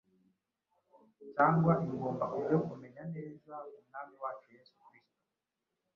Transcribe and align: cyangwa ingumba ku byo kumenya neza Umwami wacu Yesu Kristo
cyangwa 1.33 1.73
ingumba 1.87 2.25
ku 2.31 2.37
byo 2.45 2.57
kumenya 2.67 3.03
neza 3.15 3.53
Umwami 3.79 4.13
wacu 4.23 4.47
Yesu 4.55 4.73
Kristo 4.85 5.19